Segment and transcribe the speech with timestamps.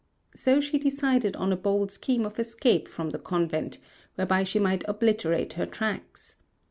[0.33, 3.77] So she decided on a bold scheme of escape from the convent,
[4.15, 6.37] whereby she might obliterate her tracks.